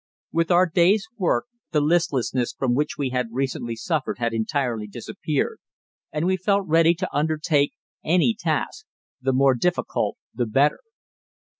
[0.31, 5.59] With our day's work the listlessness from which we had recently suffered had entirely disappeared,
[6.11, 8.87] and we felt ready to undertake any task,
[9.21, 10.79] the more difficult the better.